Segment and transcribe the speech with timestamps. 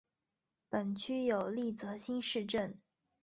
[0.67, 2.79] 本区有立泽新市镇。